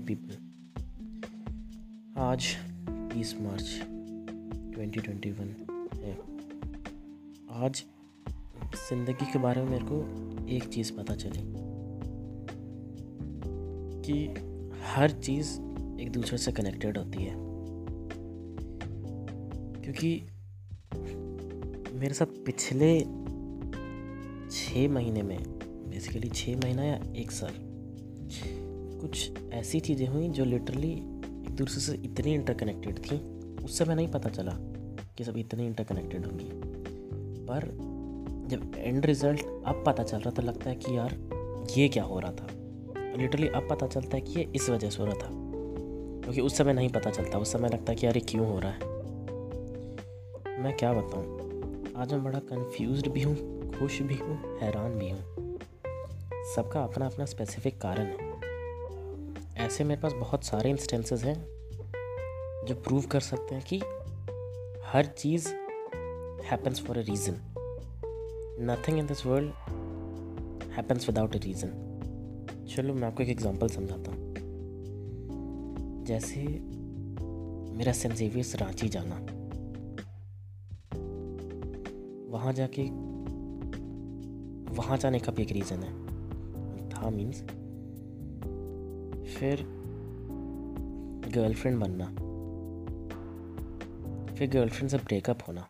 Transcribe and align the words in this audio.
People 0.00 0.48
आज 2.16 2.56
20 3.16 3.34
मार्च 3.40 3.82
2021 4.76 5.56
है। 5.94 6.18
आज 7.50 7.84
ज़िंदगी 8.74 9.32
के 9.32 9.38
बारे 9.38 9.62
में 9.62 9.70
मेरे 9.70 9.84
को 9.84 9.98
एक 10.48 10.64
चीज़ 10.64 10.92
पता 10.92 11.14
चली 11.14 11.40
कि 14.02 14.26
हर 14.84 15.10
चीज़ 15.10 15.60
एक 16.00 16.10
दूसरे 16.12 16.38
से 16.38 16.52
कनेक्टेड 16.52 16.98
होती 16.98 17.22
है। 17.22 17.34
क्योंकि 19.82 20.22
मेरे 21.98 22.14
साथ 22.14 22.26
पिछले 22.26 23.00
छः 24.50 24.88
महीने 24.88 25.22
में 25.22 25.38
बेसिकली 25.90 26.28
छः 26.28 26.56
महीना 26.56 26.84
या 26.84 27.02
एक 27.16 27.30
साल 27.30 27.77
कुछ 29.00 29.30
ऐसी 29.52 29.80
चीज़ें 29.80 30.06
हुई 30.06 30.28
जो 30.28 30.44
लिटरली 30.44 30.92
एक 30.92 31.50
दूसरे 31.50 31.80
से 31.80 31.92
इतनी 31.94 32.34
इंटरकनेक्टेड 32.34 32.98
थी 32.98 33.18
उस 33.64 33.78
समय 33.78 33.94
नहीं 33.94 34.08
पता 34.08 34.28
चला 34.28 34.52
कि 35.16 35.24
सब 35.24 35.36
इतनी 35.36 35.66
इंटरकनेक्टेड 35.66 36.26
होंगी। 36.26 36.50
पर 37.46 37.68
जब 38.48 38.72
एंड 38.76 39.06
रिज़ल्ट 39.06 39.40
अब 39.66 39.84
पता 39.86 40.02
चल 40.02 40.18
रहा 40.18 40.30
था, 40.30 40.42
लगता 40.42 40.70
है 40.70 40.76
कि 40.76 40.96
यार 40.96 41.16
ये 41.76 41.88
क्या 41.88 42.04
हो 42.04 42.20
रहा 42.20 42.32
था। 42.32 42.46
लिटरली 43.16 43.48
अब 43.48 43.68
पता 43.70 43.86
चलता 43.86 44.16
है 44.16 44.20
कि 44.20 44.40
ये 44.40 44.52
इस 44.54 44.70
वजह 44.70 44.90
से 44.90 44.98
हो 44.98 45.04
रहा 45.04 45.14
था। 45.14 45.30
क्योंकि 46.22 46.40
उस 46.40 46.56
समय 46.56 46.72
नहीं 46.72 46.88
पता 46.88 47.10
चलता, 47.10 47.38
उस 47.38 47.52
समय 47.52 47.68
लगता 47.68 47.92
है 47.92 47.96
कि 47.96 48.06
यार 48.06 48.14
ये 48.14 48.20
क्यों 48.20 48.46
हो 48.46 48.58
रहा 48.58 48.70
है। 48.70 48.78
मैं 50.62 50.76
क्या 50.76 50.92
बताऊँ? 50.92 51.38
आज 51.96 52.12
मैं 52.12 52.24
बड़ा 52.24 52.38
कंफ्यूज 52.38 53.08
भी 53.08 53.22
हूँ, 53.22 53.36
खुश 53.78 54.02
भी 54.02 54.14
हूँ, 54.14 54.58
हैरान 54.58 54.92
भी 54.92 55.10
हूँ। 55.10 55.20
सबका 56.56 56.82
अपना 56.82 57.06
अपना 57.06 57.24
स्पेसिफिक 57.24 57.80
कारण 57.80 58.06
है। 58.06 58.27
ऐसे 59.60 59.84
मेरे 59.84 60.00
पास 60.00 60.12
बहुत 60.12 60.44
सारे 60.44 60.70
इंस्टेंसेस 60.70 61.24
हैं 61.24 61.48
जो 62.66 62.74
प्रूव 62.74 63.02
कर 63.02 63.20
सकते 63.20 63.54
हैं 63.54 63.64
कि 63.64 63.78
हर 64.84 65.06
चीज़ 65.06 65.48
happens 66.44 66.80
for 66.80 66.98
a 66.98 67.00
reason 67.00 67.34
nothing 68.60 68.98
in 68.98 69.06
this 69.06 69.26
world 69.26 69.52
happens 70.70 71.08
without 71.08 71.36
a 71.36 71.38
reason 71.38 71.84
चलो, 72.76 72.94
मैं 72.94 73.08
आपको 73.08 73.22
एक 73.22 73.28
एग्जांपल 73.28 73.68
समझाता 73.68 74.10
हूँ। 74.10 74.34
जैसे 76.04 76.42
मेरा 77.76 77.92
सेंट 77.92 78.14
जेवियर्स 78.14 78.56
रांची 78.56 78.88
जाना। 78.88 79.14
वहाँ 82.36 82.52
जाके, 82.52 82.82
वहाँ 84.74 84.98
जाने 84.98 85.18
का 85.18 85.32
भी 85.32 85.42
एक 85.42 85.52
रीज़न 85.52 85.76
है। 85.76 86.06
था 86.88 87.10
मीन्स 87.10 87.44
फिर 89.38 89.64
गर्लफ्रेंड 91.34 91.78
बनना। 91.80 92.04
फिर 94.34 94.50
गर्लफ्रेंड 94.50 94.90
से 94.90 94.96
ब्रेकअप 94.96 95.38
होना। 95.48 95.60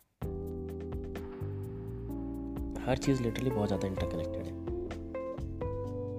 हर 2.84 2.96
चीज़ 2.96 3.22
लिटरली 3.22 3.50
बहुत 3.50 3.68
ज़्यादा 3.68 3.88
इंटरकनेक्टेड 3.88 4.46
है। 4.46 4.52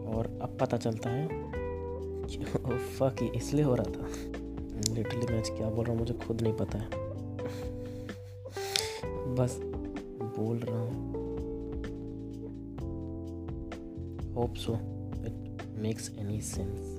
और 0.06 0.40
अब 0.42 0.58
पता 0.62 0.78
चलता 0.78 1.10
है 1.10 1.28
कि 1.32 2.38
फक 3.00 3.24
ये 3.24 3.30
इसलिए 3.30 3.64
हो 3.64 3.76
रहा 3.76 3.92
था। 3.92 4.08
लिटरली 4.94 5.34
मैं 5.34 5.40
आज 5.40 5.50
क्या 5.50 5.70
बोल 5.70 5.86
रहा 5.86 5.92
हूँ, 5.92 6.00
मुझे 6.00 6.14
खुद 6.14 6.42
नहीं 6.42 6.54
पता 6.54 6.78
है। 6.78 6.90
बस 9.36 9.60
बोल 10.40 10.58
रहा 10.58 10.80
हूँ। 10.80 11.10
Hope 14.34 14.56
so 14.56 14.74
it 15.26 15.64
makes 15.78 16.12
any 16.20 16.42
sense 16.42 16.99